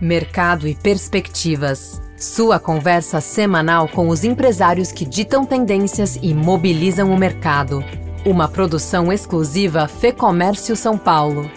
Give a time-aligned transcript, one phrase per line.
[0.00, 2.00] Mercado e Perspectivas.
[2.16, 7.84] Sua conversa semanal com os empresários que ditam tendências e mobilizam o mercado.
[8.24, 11.50] Uma produção exclusiva Fê Comércio São Paulo.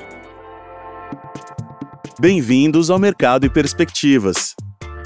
[2.20, 4.56] Bem-vindos ao Mercado e Perspectivas.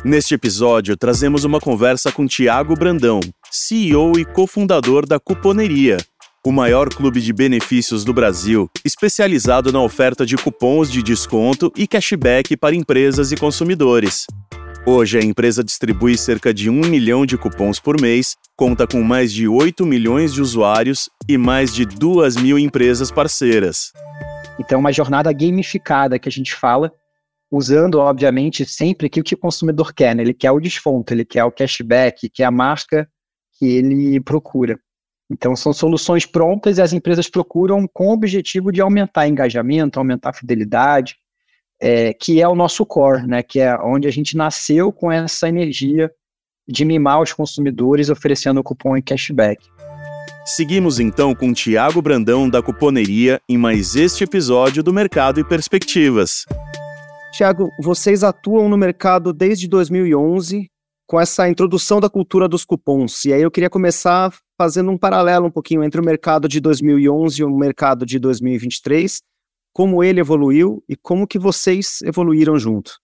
[0.04, 3.20] Neste episódio, trazemos uma conversa com Tiago Brandão,
[3.52, 5.98] CEO e cofundador da Cuponeria,
[6.46, 11.86] o maior clube de benefícios do Brasil, especializado na oferta de cupons de desconto e
[11.86, 14.26] cashback para empresas e consumidores.
[14.86, 19.34] Hoje, a empresa distribui cerca de 1 milhão de cupons por mês, conta com mais
[19.34, 23.92] de 8 milhões de usuários e mais de 2 mil empresas parceiras.
[24.58, 26.92] Então, é uma jornada gamificada que a gente fala,
[27.52, 30.16] usando, obviamente, sempre que o que o consumidor quer.
[30.16, 30.24] Né?
[30.24, 33.08] Ele quer o desconto, ele quer o cashback, quer a marca
[33.58, 34.80] que ele procura.
[35.32, 40.30] Então, são soluções prontas e as empresas procuram com o objetivo de aumentar engajamento, aumentar
[40.32, 41.16] a fidelidade,
[41.80, 45.48] é, que é o nosso core, né, que é onde a gente nasceu com essa
[45.48, 46.12] energia
[46.68, 49.66] de mimar os consumidores oferecendo cupom e cashback.
[50.46, 56.46] Seguimos então com Tiago Brandão da Cuponeria em mais este episódio do Mercado e Perspectivas.
[57.32, 60.70] Tiago, vocês atuam no mercado desde 2011
[61.08, 63.26] com essa introdução da cultura dos cupons.
[63.26, 67.40] E aí eu queria começar fazendo um paralelo um pouquinho entre o mercado de 2011
[67.40, 69.24] e o mercado de 2023,
[69.72, 73.00] como ele evoluiu e como que vocês evoluíram junto.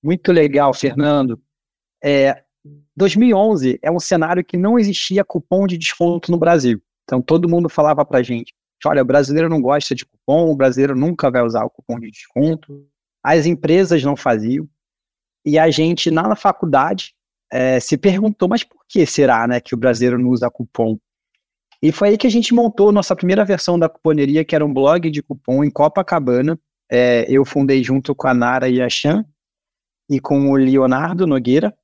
[0.00, 1.42] Muito legal, Fernando.
[2.02, 2.44] É,
[2.94, 6.80] 2011 é um cenário que não existia cupom de desconto no Brasil.
[7.02, 8.54] Então todo mundo falava para gente,
[8.86, 12.08] olha, o brasileiro não gosta de cupom, o brasileiro nunca vai usar o cupom de
[12.08, 12.86] desconto.
[13.20, 14.68] As empresas não faziam.
[15.44, 17.16] E a gente, na faculdade,
[17.52, 20.98] é, se perguntou, mas por que será né, que o brasileiro não usa cupom?
[21.82, 24.72] E foi aí que a gente montou nossa primeira versão da cuponeria, que era um
[24.72, 26.58] blog de cupom em Copacabana.
[26.90, 29.24] É, eu fundei junto com a Nara e a Chan
[30.08, 31.76] e com o Leonardo Nogueira.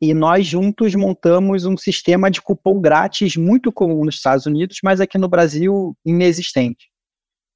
[0.00, 5.00] E nós juntos montamos um sistema de cupom grátis muito comum nos Estados Unidos, mas
[5.00, 6.89] aqui no Brasil inexistente.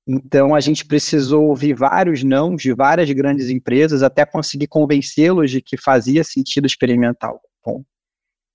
[0.07, 5.63] Então a gente precisou ouvir vários não de várias grandes empresas até conseguir convencê-los de
[5.63, 7.83] que fazia sentido experimentar o cupom.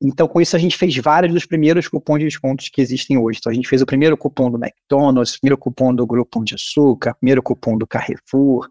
[0.02, 3.40] Então com isso a gente fez vários dos primeiros cupons de descontos que existem hoje.
[3.40, 6.54] Então a gente fez o primeiro cupom do McDonald's, o primeiro cupom do Grupo de
[6.54, 8.70] Açúcar, o primeiro cupom do Carrefour,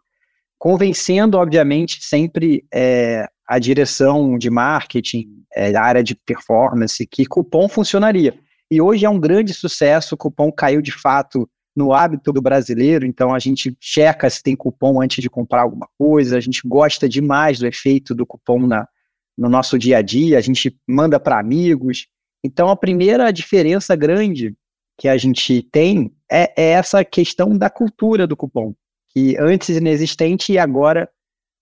[0.56, 7.68] convencendo obviamente sempre é, a direção de marketing, é, a área de performance que cupom
[7.68, 8.38] funcionaria.
[8.70, 13.06] E hoje é um grande sucesso, o cupom caiu de fato no hábito do brasileiro,
[13.06, 17.08] então a gente checa se tem cupom antes de comprar alguma coisa, a gente gosta
[17.08, 18.88] demais do efeito do cupom na,
[19.36, 22.08] no nosso dia a dia, a gente manda para amigos.
[22.42, 24.56] Então a primeira diferença grande
[24.98, 28.74] que a gente tem é, é, essa questão da cultura do cupom,
[29.10, 31.08] que antes inexistente e agora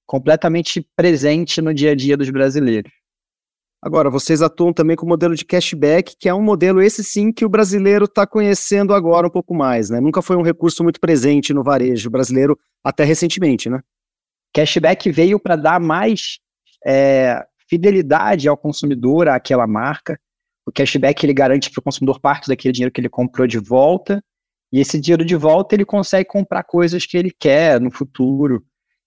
[0.06, 2.90] completamente presente no dia a dia dos brasileiros.
[3.86, 7.30] Agora, vocês atuam também com o modelo de cashback, que é um modelo, esse sim,
[7.30, 10.00] que o brasileiro está conhecendo agora um pouco mais, né?
[10.00, 13.80] Nunca foi um recurso muito presente no varejo brasileiro, até recentemente, né?
[14.52, 16.40] Cashback veio para dar mais
[16.84, 20.18] é, fidelidade ao consumidor, àquela marca.
[20.66, 24.20] O cashback ele garante para o consumidor parte daquele dinheiro que ele comprou de volta,
[24.72, 28.64] e esse dinheiro de volta ele consegue comprar coisas que ele quer no futuro.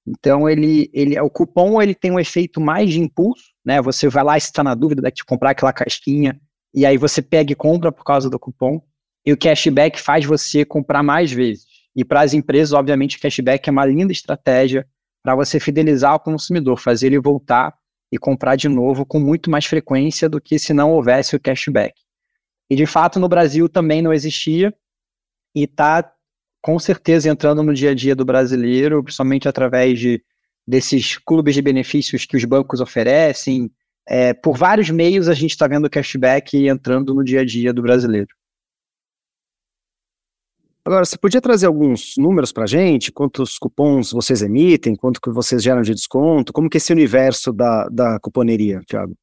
[0.08, 3.80] Então ele, ele, o cupom ele tem um efeito mais de impulso, né?
[3.84, 6.42] Você vai lá e está na dúvida de comprar aquela casquinha
[6.74, 8.82] e aí você pega e compra por causa do cupom.
[9.24, 11.68] E o cashback faz você comprar mais vezes.
[11.96, 14.88] E para as empresas, obviamente, o cashback é uma linda estratégia
[15.22, 17.76] para você fidelizar o consumidor, fazer ele voltar
[18.12, 21.94] e comprar de novo com muito mais frequência do que se não houvesse o cashback.
[22.72, 24.74] E de fato no Brasil também não existia
[25.56, 26.12] e está
[26.60, 30.24] com certeza entrando no dia a dia do brasileiro, principalmente através de,
[30.70, 33.72] desses clubes de benefícios que os bancos oferecem.
[34.08, 37.74] É, por vários meios a gente está vendo o cashback entrando no dia a dia
[37.74, 38.30] do brasileiro.
[40.86, 43.12] Agora, você podia trazer alguns números para a gente?
[43.12, 44.96] Quantos cupons vocês emitem?
[44.96, 46.54] Quanto que vocês geram de desconto?
[46.54, 49.16] Como que é esse universo da, da cuponeria, Thiago?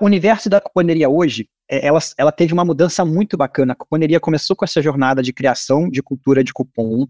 [0.00, 3.72] O universo da cuponeria hoje é, ela, ela teve uma mudança muito bacana.
[3.72, 7.06] A Cuponeria começou com essa jornada de criação de cultura de cupom,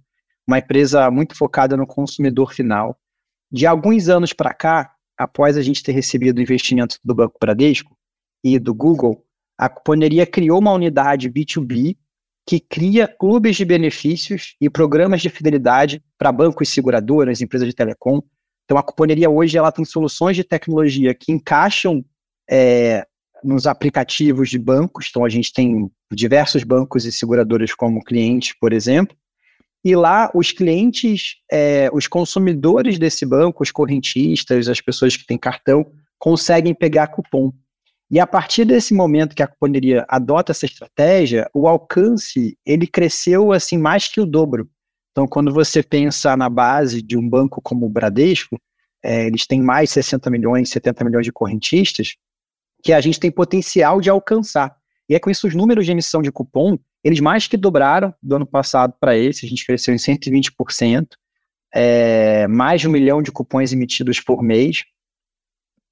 [0.47, 2.99] uma empresa muito focada no consumidor final.
[3.51, 7.97] De alguns anos para cá, após a gente ter recebido o investimento do Banco Bradesco
[8.45, 9.25] e do Google,
[9.59, 11.97] a Cuponeria criou uma unidade B2B
[12.47, 17.75] que cria clubes de benefícios e programas de fidelidade para bancos e seguradoras, empresas de
[17.75, 18.23] telecom.
[18.65, 22.05] Então, a Cuponeria hoje ela tem soluções de tecnologia que encaixam
[22.49, 23.07] é,
[23.43, 28.73] nos aplicativos de bancos, então a gente tem diversos bancos e seguradoras como clientes, por
[28.73, 29.17] exemplo,
[29.89, 35.39] e lá os clientes, é, os consumidores desse banco, os correntistas, as pessoas que têm
[35.39, 35.87] cartão,
[36.19, 37.51] conseguem pegar cupom.
[38.11, 43.51] E a partir desse momento que a cuponeria adota essa estratégia, o alcance ele cresceu
[43.51, 44.69] assim mais que o dobro.
[45.11, 48.61] Então, quando você pensa na base de um banco como o Bradesco,
[49.03, 52.15] é, eles têm mais 60 milhões, 70 milhões de correntistas,
[52.83, 54.77] que a gente tem potencial de alcançar.
[55.09, 58.37] E é com isso os números de emissão de cupom, eles mais que dobraram do
[58.37, 61.09] ano passado para esse, a gente cresceu em 120%,
[61.75, 64.85] é, mais de um milhão de cupons emitidos por mês.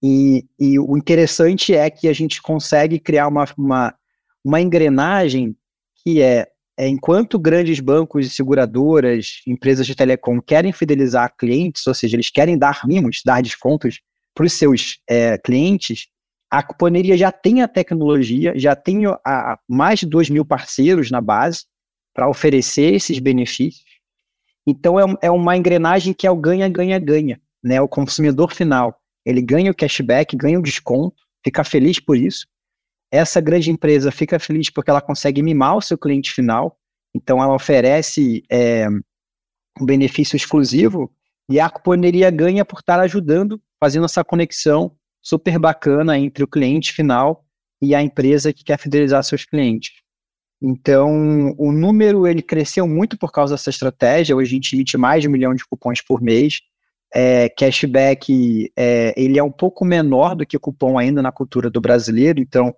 [0.02, 3.94] E, e, o interessante é que a gente consegue criar uma, uma,
[4.44, 5.56] uma engrenagem
[6.04, 6.46] que é,
[6.78, 12.30] é, enquanto grandes bancos e seguradoras, empresas de telecom querem fidelizar clientes, ou seja, eles
[12.30, 14.00] querem dar mimos, dar descontos
[14.34, 16.08] para os seus é, clientes,
[16.50, 21.20] a cuponeria já tem a tecnologia, já tem a, mais de 2 mil parceiros na
[21.20, 21.64] base
[22.14, 23.84] para oferecer esses benefícios.
[24.66, 27.80] Então, é, é uma engrenagem que é o ganha-ganha-ganha, né?
[27.80, 32.46] O consumidor final ele ganha o cashback, ganha o desconto, fica feliz por isso.
[33.10, 36.78] Essa grande empresa fica feliz porque ela consegue mimar o seu cliente final,
[37.12, 38.86] então ela oferece é,
[39.80, 41.12] um benefício exclusivo
[41.48, 44.96] e a cuponeria ganha por estar ajudando, fazendo essa conexão
[45.26, 47.44] super bacana entre o cliente final
[47.80, 49.90] e a empresa que quer fidelizar seus clientes.
[50.62, 54.36] Então, o número ele cresceu muito por causa dessa estratégia.
[54.36, 56.60] Hoje a gente emite mais de um milhão de cupons por mês
[57.14, 61.80] é, cashback é, ele é um pouco menor do que cupom ainda na cultura do
[61.80, 62.74] brasileiro, então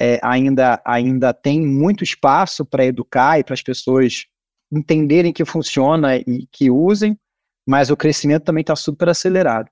[0.00, 4.26] é, ainda, ainda tem muito espaço para educar e para as pessoas
[4.72, 7.18] entenderem que funciona e que usem,
[7.66, 9.68] mas o crescimento também está super acelerado.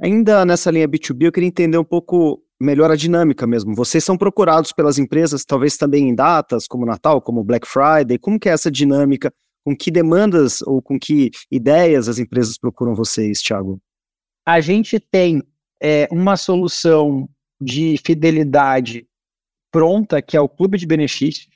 [0.00, 3.74] Ainda nessa linha B2B, eu queria entender um pouco melhor a dinâmica mesmo.
[3.74, 8.18] Vocês são procurados pelas empresas, talvez também em datas como Natal, como Black Friday.
[8.18, 9.32] Como que é essa dinâmica?
[9.66, 13.82] com que demandas ou com que ideias as empresas procuram vocês, Thiago?
[14.46, 15.42] A gente tem
[15.82, 17.28] é, uma solução
[17.60, 19.08] de fidelidade
[19.72, 21.48] pronta, que é o clube de benefícios.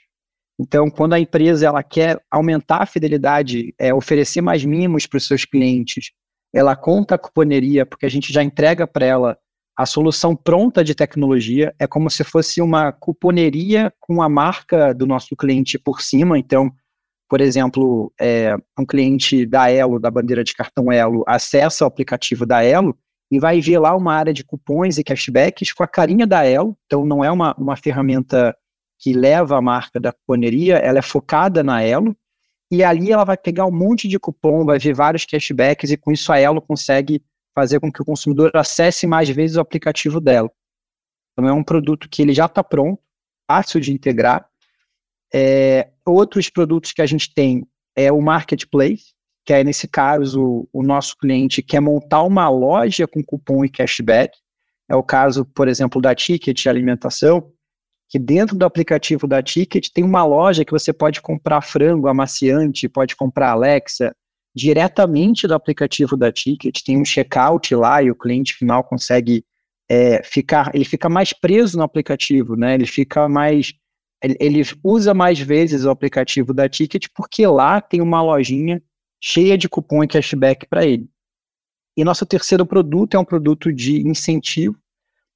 [0.58, 5.28] Então, quando a empresa ela quer aumentar a fidelidade, é, oferecer mais mimos para os
[5.28, 6.10] seus clientes,
[6.52, 9.38] ela conta a cuponeria, porque a gente já entrega para ela
[9.76, 11.74] a solução pronta de tecnologia.
[11.78, 16.38] É como se fosse uma cuponeria com a marca do nosso cliente por cima.
[16.38, 16.70] Então,
[17.28, 22.44] por exemplo, é, um cliente da Elo, da bandeira de cartão Elo, acessa o aplicativo
[22.44, 22.96] da Elo
[23.30, 26.76] e vai ver lá uma área de cupons e cashbacks com a carinha da Elo.
[26.86, 28.54] Então, não é uma, uma ferramenta
[28.98, 32.14] que leva a marca da cuponeria, ela é focada na Elo.
[32.70, 36.12] E ali ela vai pegar um monte de cupom, vai ver vários cashbacks e com
[36.12, 37.22] isso a Elo consegue
[37.54, 40.50] fazer com que o consumidor acesse mais vezes o aplicativo dela.
[41.32, 43.02] Então é um produto que ele já está pronto,
[43.48, 44.48] fácil de integrar
[45.32, 49.14] é, outros produtos que a gente tem é o marketplace,
[49.44, 53.68] que é nesse caso o, o nosso cliente quer montar uma loja com cupom e
[53.68, 54.36] cashback.
[54.88, 57.52] É o caso, por exemplo, da Ticket Alimentação,
[58.10, 62.88] que dentro do aplicativo da Ticket tem uma loja que você pode comprar frango amaciante,
[62.88, 64.12] pode comprar Alexa
[64.52, 66.82] diretamente do aplicativo da Ticket.
[66.84, 69.44] Tem um checkout lá e o cliente final consegue
[69.88, 72.74] é, ficar, ele fica mais preso no aplicativo, né?
[72.74, 73.72] Ele fica mais
[74.22, 78.82] ele, ele usa mais vezes o aplicativo da Ticket porque lá tem uma lojinha
[79.22, 81.08] cheia de cupom e cashback para ele.
[81.96, 84.76] E nosso terceiro produto é um produto de incentivo.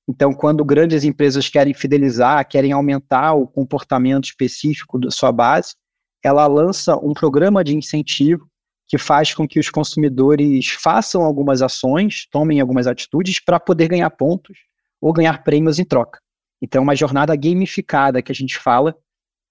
[0.09, 5.75] Então, quando grandes empresas querem fidelizar, querem aumentar o comportamento específico da sua base,
[6.23, 8.47] ela lança um programa de incentivo
[8.87, 14.11] que faz com que os consumidores façam algumas ações, tomem algumas atitudes para poder ganhar
[14.11, 14.59] pontos
[15.01, 16.21] ou ganhar prêmios em troca.
[16.63, 18.97] Então, uma jornada gamificada que a gente fala,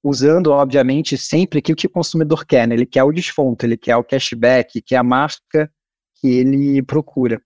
[0.03, 2.75] usando, obviamente, sempre que o que o consumidor quer, né?
[2.75, 5.72] Ele quer o desconto, ele quer o cashback, quer a marca
[6.15, 7.41] que ele procura.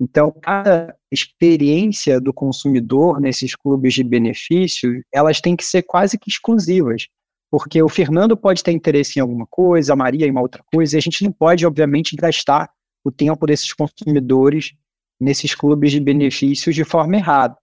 [0.00, 6.30] Então, cada experiência do consumidor nesses clubes de benefício, elas têm que ser quase que
[6.30, 7.08] exclusivas,
[7.50, 10.96] porque o Fernando pode ter interesse em alguma coisa, a Maria em uma outra coisa,
[10.96, 12.70] e a gente não pode, obviamente, gastar
[13.04, 14.74] o tempo desses consumidores
[15.20, 17.56] nesses clubes de benefícios de forma errada.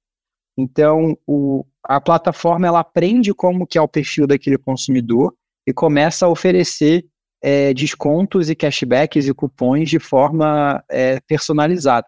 [0.57, 5.33] Então, o, a plataforma ela aprende como que é o perfil daquele consumidor
[5.65, 7.05] e começa a oferecer
[7.41, 12.07] é, descontos e cashbacks e cupons de forma é, personalizada.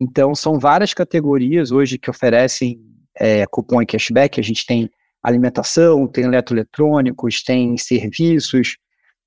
[0.00, 2.80] Então, são várias categorias hoje que oferecem
[3.18, 4.40] é, cupom e cashback.
[4.40, 4.90] A gente tem
[5.22, 8.78] alimentação, tem eletroeletrônicos, tem serviços,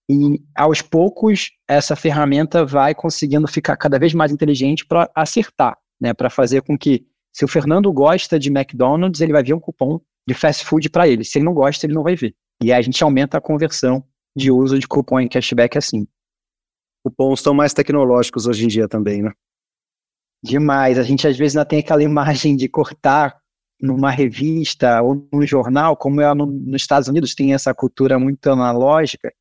[0.09, 6.13] e aos poucos essa ferramenta vai conseguindo ficar cada vez mais inteligente para acertar, né,
[6.13, 9.99] para fazer com que se o Fernando gosta de McDonald's, ele vai ver um cupom
[10.27, 11.23] de fast food para ele.
[11.23, 12.35] Se ele não gosta, ele não vai ver.
[12.61, 14.03] E aí a gente aumenta a conversão
[14.35, 16.07] de uso de cupom em cashback assim.
[17.03, 19.31] Cupons estão mais tecnológicos hoje em dia também, né?
[20.43, 20.99] Demais.
[20.99, 23.37] A gente às vezes ainda tem aquela imagem de cortar
[23.81, 28.49] numa revista ou num jornal, como é no, nos Estados Unidos tem essa cultura muito
[28.49, 29.31] analógica,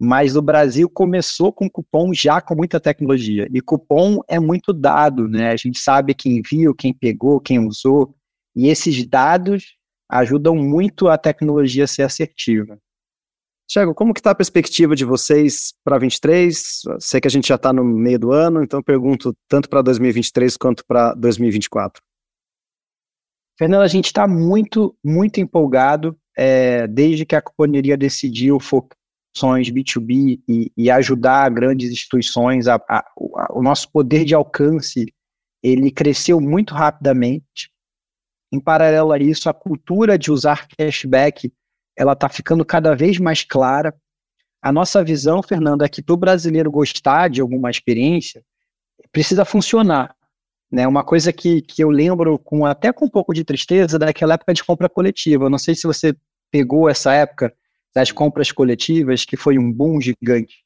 [0.00, 3.48] mas o Brasil começou com cupom já com muita tecnologia.
[3.52, 5.50] E cupom é muito dado, né?
[5.50, 8.14] A gente sabe quem viu, quem pegou, quem usou.
[8.54, 9.76] E esses dados
[10.08, 12.78] ajudam muito a tecnologia a ser assertiva.
[13.66, 16.82] Tiago, como que está a perspectiva de vocês para 23?
[17.00, 20.56] Sei que a gente já está no meio do ano, então pergunto tanto para 2023
[20.56, 22.02] quanto para 2024.
[23.58, 28.98] Fernando, a gente está muito, muito empolgado é, desde que a cuponeria decidiu focar
[29.36, 35.12] B2B e, e ajudar grandes instituições, a, a, a, o nosso poder de alcance,
[35.62, 37.72] ele cresceu muito rapidamente.
[38.52, 41.52] Em paralelo a isso, a cultura de usar cashback,
[41.96, 43.94] ela está ficando cada vez mais clara.
[44.60, 48.42] A nossa visão, Fernando, é que para o brasileiro gostar de alguma experiência,
[49.12, 50.14] precisa funcionar.
[50.70, 50.86] Né?
[50.88, 54.54] Uma coisa que, que eu lembro com até com um pouco de tristeza daquela época
[54.54, 55.44] de compra coletiva.
[55.44, 56.16] Eu não sei se você
[56.50, 57.52] pegou essa época,
[57.94, 60.64] das compras coletivas, que foi um boom gigante.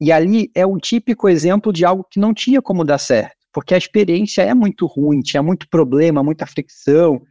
[0.00, 3.72] E ali é um típico exemplo de algo que não tinha como dar certo, porque
[3.72, 7.22] a experiência é muito ruim, tinha muito problema, muita fricção,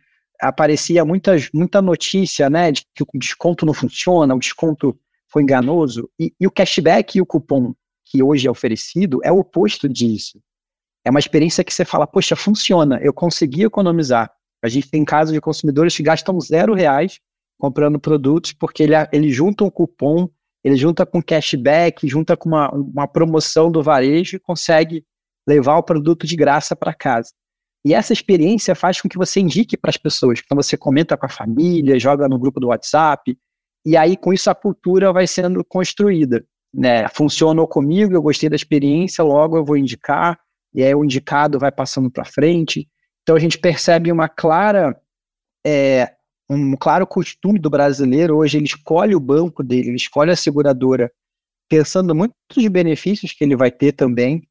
[0.42, 6.10] aparecia muitas, muita notícia, né, de que o desconto não funciona, o desconto foi enganoso,
[6.20, 7.74] e, e o cashback e o cupom
[8.06, 10.40] que hoje é oferecido é o oposto disso.
[11.04, 14.32] É uma experiência que você fala, poxa, funciona, eu consegui economizar.
[14.64, 17.20] A gente tem casos de consumidores que gastam zero reais
[17.58, 20.30] comprando produtos, porque ele, ele junta um cupom,
[20.64, 25.06] ele junta com cashback, junta com uma, uma promoção do varejo e consegue
[25.48, 27.30] levar o produto de graça para casa.
[27.86, 30.42] E essa experiência faz com que você indique para as pessoas.
[30.44, 33.38] Então você comenta com a família, joga no grupo do WhatsApp,
[33.86, 36.44] e aí com isso a cultura vai sendo construída.
[36.74, 37.08] Né?
[37.10, 40.40] Funcionou comigo, eu gostei da experiência, logo eu vou indicar,
[40.74, 42.90] e aí o indicado vai passando para frente.
[43.22, 45.00] Então a gente percebe uma clara
[45.66, 46.16] é,
[46.50, 51.12] um claro costume do brasileiro hoje, ele escolhe o banco dele, ele escolhe a seguradora,
[51.70, 54.48] pensando muito nos benefícios que ele vai ter também.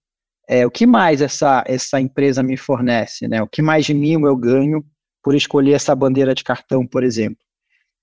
[0.48, 3.26] É, o que mais essa, essa empresa me fornece?
[3.26, 3.42] Né?
[3.42, 4.84] O que mais de mim eu ganho
[5.22, 7.38] por escolher essa bandeira de cartão, por exemplo?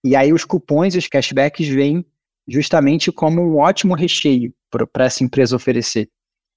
[0.03, 2.03] E aí os cupons e os cashbacks vêm
[2.47, 4.53] justamente como um ótimo recheio
[4.91, 6.09] para essa empresa oferecer.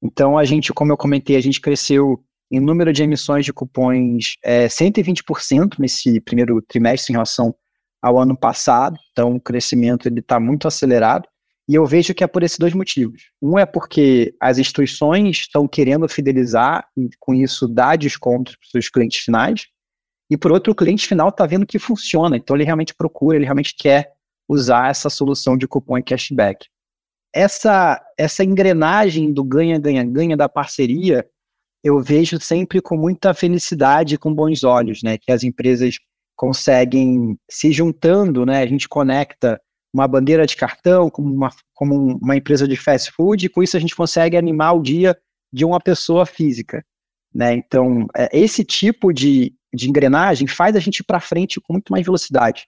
[0.03, 4.37] Então a gente, como eu comentei, a gente cresceu em número de emissões de cupons
[4.43, 7.55] é 120% nesse primeiro trimestre em relação
[8.01, 11.27] ao ano passado, então o crescimento ele está muito acelerado,
[11.69, 13.31] e eu vejo que é por esses dois motivos.
[13.41, 18.71] Um é porque as instituições estão querendo fidelizar e com isso dar descontos para os
[18.71, 19.67] seus clientes finais,
[20.31, 23.45] e por outro, o cliente final está vendo que funciona, então ele realmente procura, ele
[23.45, 24.13] realmente quer
[24.49, 26.67] usar essa solução de cupom e cashback.
[27.33, 31.27] Essa, essa engrenagem do ganha-ganha-ganha da parceria,
[31.83, 35.19] eu vejo sempre com muita felicidade, com bons olhos, né?
[35.19, 35.99] Que as empresas
[36.37, 38.63] conseguem se juntando, né?
[38.63, 39.61] A gente conecta
[39.95, 43.77] uma bandeira de cartão como uma, como uma empresa de fast food, e com isso
[43.77, 45.17] a gente consegue animar o dia
[45.53, 46.85] de uma pessoa física,
[47.33, 47.55] né?
[47.55, 51.93] Então, é, esse tipo de, de engrenagem faz a gente ir para frente com muito
[51.93, 52.67] mais velocidade.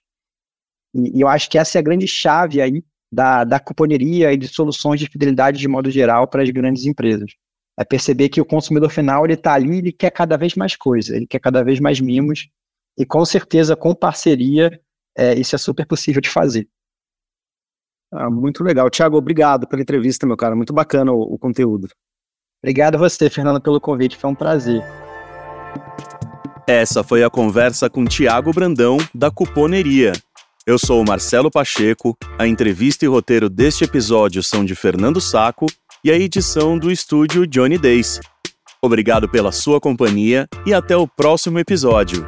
[0.95, 2.81] E, e, eu acho que essa é a grande chave aí
[3.11, 7.33] da, da cuponeria e de soluções de fidelidade de modo geral para as grandes empresas.
[7.77, 11.13] É perceber que o consumidor final ele está ali, ele quer cada vez mais coisa,
[11.13, 12.47] ele quer cada vez mais mimos,
[12.97, 14.79] e com certeza com parceria
[15.17, 16.69] é, isso é super possível de fazer.
[18.11, 18.89] Ah, muito legal.
[18.89, 20.55] Tiago, obrigado pela entrevista, meu cara.
[20.55, 21.87] Muito bacana o, o conteúdo.
[22.63, 24.17] Obrigado a você, Fernando, pelo convite.
[24.17, 24.83] Foi um prazer.
[26.67, 30.11] Essa foi a conversa com Tiago Brandão, da Cuponeria.
[30.65, 35.65] Eu sou o Marcelo Pacheco, a entrevista e roteiro deste episódio são de Fernando Saco
[36.03, 38.19] e a edição do estúdio Johnny Days.
[38.81, 42.27] Obrigado pela sua companhia e até o próximo episódio.